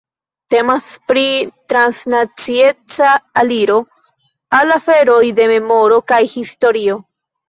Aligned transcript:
Temas 0.51 0.85
pri 1.09 1.25
transnacieca 1.73 3.09
aliro 3.41 3.75
al 4.61 4.73
aferoj 4.77 5.19
de 5.41 5.45
memoro 5.53 6.01
kaj 6.13 6.21
historio. 6.33 6.97